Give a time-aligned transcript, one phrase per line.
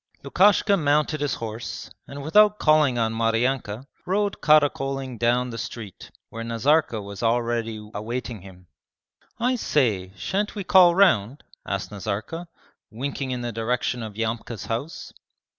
[0.23, 6.43] Lukashka mounted his horse, and without calling on Maryanka, rode caracoling down the street, where
[6.43, 8.65] Nazarka was already awaiting him.
[9.37, 12.47] 'I say, shan't we call round?' asked Nazarka,
[12.89, 15.13] winking in the direction of Yamka's house.